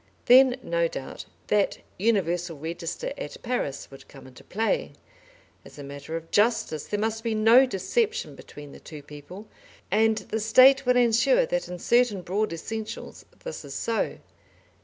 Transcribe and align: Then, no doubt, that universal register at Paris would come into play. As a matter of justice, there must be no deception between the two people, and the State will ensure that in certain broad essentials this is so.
Then, 0.25 0.55
no 0.63 0.87
doubt, 0.87 1.25
that 1.45 1.77
universal 1.99 2.57
register 2.57 3.13
at 3.19 3.37
Paris 3.43 3.91
would 3.91 4.07
come 4.07 4.25
into 4.25 4.43
play. 4.43 4.93
As 5.63 5.77
a 5.77 5.83
matter 5.83 6.17
of 6.17 6.31
justice, 6.31 6.85
there 6.87 6.99
must 6.99 7.23
be 7.23 7.35
no 7.35 7.67
deception 7.67 8.33
between 8.33 8.71
the 8.71 8.79
two 8.79 9.03
people, 9.03 9.45
and 9.91 10.17
the 10.17 10.39
State 10.39 10.87
will 10.87 10.97
ensure 10.97 11.45
that 11.45 11.67
in 11.67 11.77
certain 11.77 12.23
broad 12.23 12.51
essentials 12.51 13.25
this 13.43 13.63
is 13.63 13.75
so. 13.75 14.17